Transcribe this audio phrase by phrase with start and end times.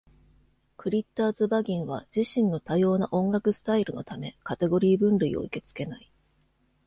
[0.77, 6.11] クリッターズ・バギンは自身の多様な音楽スタイルのため、カテゴリー分類を受け付けない。